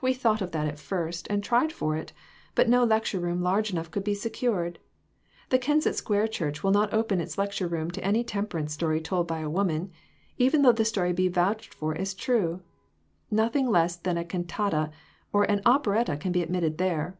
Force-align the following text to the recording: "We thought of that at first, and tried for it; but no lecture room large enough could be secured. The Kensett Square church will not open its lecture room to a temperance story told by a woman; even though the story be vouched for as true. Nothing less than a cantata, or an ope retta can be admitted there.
"We 0.00 0.14
thought 0.14 0.40
of 0.40 0.52
that 0.52 0.66
at 0.66 0.78
first, 0.78 1.26
and 1.28 1.44
tried 1.44 1.74
for 1.74 1.94
it; 1.94 2.14
but 2.54 2.70
no 2.70 2.84
lecture 2.84 3.20
room 3.20 3.42
large 3.42 3.70
enough 3.70 3.90
could 3.90 4.02
be 4.02 4.14
secured. 4.14 4.78
The 5.50 5.58
Kensett 5.58 5.94
Square 5.94 6.28
church 6.28 6.64
will 6.64 6.70
not 6.70 6.94
open 6.94 7.20
its 7.20 7.36
lecture 7.36 7.68
room 7.68 7.90
to 7.90 8.00
a 8.00 8.22
temperance 8.22 8.72
story 8.72 8.98
told 8.98 9.26
by 9.28 9.40
a 9.40 9.50
woman; 9.50 9.90
even 10.38 10.62
though 10.62 10.72
the 10.72 10.86
story 10.86 11.12
be 11.12 11.28
vouched 11.28 11.74
for 11.74 11.94
as 11.94 12.14
true. 12.14 12.62
Nothing 13.30 13.68
less 13.68 13.94
than 13.94 14.16
a 14.16 14.24
cantata, 14.24 14.90
or 15.34 15.42
an 15.44 15.60
ope 15.66 15.86
retta 15.86 16.16
can 16.16 16.32
be 16.32 16.40
admitted 16.42 16.78
there. 16.78 17.18